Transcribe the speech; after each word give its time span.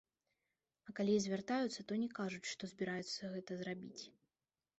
А 0.91 0.95
калі 0.99 1.13
і 1.17 1.19
звяртаюцца, 1.25 1.85
то 1.91 1.99
не 2.05 2.07
кажуць, 2.21 2.43
што 2.53 2.71
збіраюцца 2.73 3.31
гэта 3.37 3.61
зрабіць. 3.61 4.01